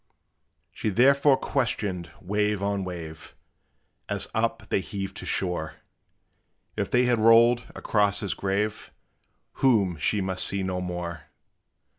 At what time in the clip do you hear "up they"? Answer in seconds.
4.33-4.81